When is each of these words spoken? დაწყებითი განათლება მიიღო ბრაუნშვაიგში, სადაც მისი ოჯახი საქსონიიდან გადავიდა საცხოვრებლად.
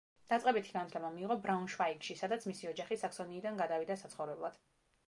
დაწყებითი 0.31 0.71
განათლება 0.77 1.11
მიიღო 1.17 1.37
ბრაუნშვაიგში, 1.43 2.17
სადაც 2.23 2.49
მისი 2.53 2.71
ოჯახი 2.73 2.99
საქსონიიდან 3.05 3.65
გადავიდა 3.65 4.01
საცხოვრებლად. 4.07 4.61